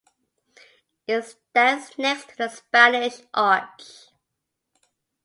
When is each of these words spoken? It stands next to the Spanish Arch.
It 1.05 1.25
stands 1.25 1.95
next 1.99 2.29
to 2.29 2.35
the 2.37 2.47
Spanish 2.49 3.21
Arch. 3.35 4.07